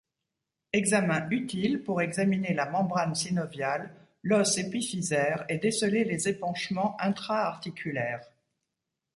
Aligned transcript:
Examen 0.73 1.29
utile 1.29 1.83
pour 1.83 2.01
examiner 2.01 2.55
la 2.55 2.67
membrane 2.67 3.13
synoviale, 3.13 3.93
l'os 4.23 4.57
épiphysaire 4.57 5.45
et 5.47 5.59
déceler 5.59 6.05
des 6.05 6.27
épanchements 6.27 6.99
intra-articulaires. 6.99 8.25